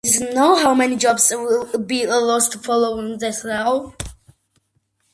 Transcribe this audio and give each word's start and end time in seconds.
It 0.03 0.15
is 0.15 0.19
not 0.19 0.33
known 0.33 0.57
how 0.63 0.73
many 0.73 0.95
jobs 0.95 1.29
will 1.29 1.67
be 1.77 2.07
lost 2.07 2.55
following 2.65 3.19
the 3.19 3.31
sale. 3.31 3.93